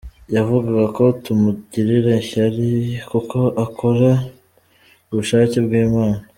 Yavugaga 0.35 0.85
ko 0.97 1.03
tumugirira 1.23 2.11
ishyari 2.21 2.67
kuko 3.09 3.37
akora 3.65 4.09
ubushake 5.11 5.57
bw’Imana. 5.65 6.19